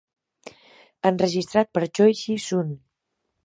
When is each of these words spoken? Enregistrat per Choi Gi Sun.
Enregistrat 1.11 1.71
per 1.77 1.85
Choi 1.99 2.19
Gi 2.21 2.37
Sun. 2.51 2.77